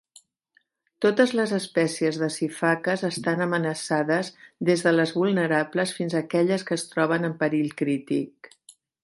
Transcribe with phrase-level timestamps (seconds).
[1.05, 4.33] Totes les espècies de sifaques estan amenaçades,
[4.71, 8.53] des de les vulnerables fins a aquelles que es troben en perill crític.